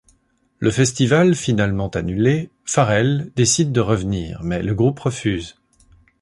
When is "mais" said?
4.41-4.63